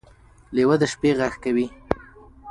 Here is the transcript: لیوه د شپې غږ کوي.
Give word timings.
لیوه 0.55 0.75
د 0.81 0.83
شپې 0.93 1.11
غږ 1.19 1.33
کوي. 1.43 1.67